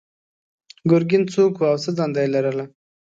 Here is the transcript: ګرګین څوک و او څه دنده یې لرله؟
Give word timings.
ګرګین 0.89 1.23
څوک 1.33 1.53
و 1.57 1.61
او 1.71 1.77
څه 1.83 1.89
دنده 1.97 2.19
یې 2.23 2.29
لرله؟ 2.35 2.65